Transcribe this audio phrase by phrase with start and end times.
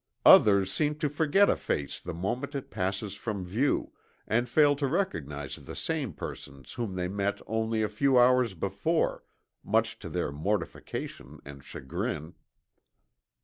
[0.25, 3.91] Others seem to forget a face the moment it passes from view,
[4.27, 9.23] and fail to recognize the same persons whom they met only a few hours before,
[9.63, 12.33] much to their mortification and chagrin.